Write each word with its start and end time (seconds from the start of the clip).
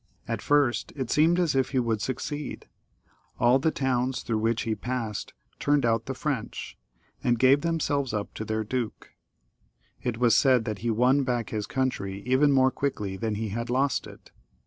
At 0.27 0.41
first 0.41 0.91
it 0.95 1.11
seemed 1.11 1.39
as 1.39 1.55
if 1.55 1.69
he 1.73 1.77
would 1.79 2.01
succeed. 2.01 2.67
All 3.39 3.59
the 3.59 3.69
towns 3.69 4.23
through 4.23 4.39
which 4.39 4.63
he 4.63 4.73
passed 4.73 5.35
turned 5.59 5.85
out 5.85 6.07
the 6.07 6.15
French, 6.15 6.75
and 7.23 7.37
gave 7.37 7.61
them 7.61 7.79
selves 7.79 8.11
up 8.11 8.33
to 8.33 8.43
their 8.43 8.65
duk6. 8.65 9.09
It 10.01 10.17
was 10.17 10.35
said 10.35 10.65
that 10.65 10.79
he 10.79 10.89
won 10.89 11.21
back 11.21 11.51
his 11.51 11.67
country 11.67 12.23
even 12.25 12.51
more 12.51 12.71
quickly 12.71 13.15
than 13.15 13.35
he 13.35 13.49
had 13.49 13.69
lost 13.69 14.07
it. 14.07 14.31